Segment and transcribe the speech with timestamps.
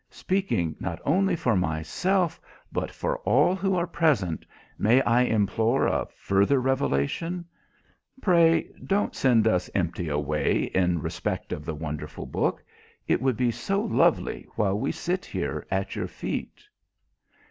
[0.09, 4.47] Speaking not only for myself, but for all who are present,
[4.79, 7.45] may I implore a further revelation?
[8.19, 12.63] Pray don't send us empty away in respect of the wonderful book.
[13.07, 16.63] It would be so lovely while we sit here at your feet."...